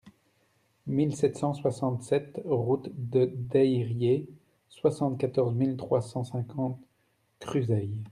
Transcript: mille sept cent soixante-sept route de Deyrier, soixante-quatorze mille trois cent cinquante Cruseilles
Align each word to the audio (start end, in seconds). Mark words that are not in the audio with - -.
mille 0.87 1.15
sept 1.15 1.37
cent 1.37 1.53
soixante-sept 1.53 2.41
route 2.45 2.89
de 2.95 3.31
Deyrier, 3.35 4.27
soixante-quatorze 4.67 5.53
mille 5.53 5.77
trois 5.77 6.01
cent 6.01 6.23
cinquante 6.23 6.79
Cruseilles 7.39 8.01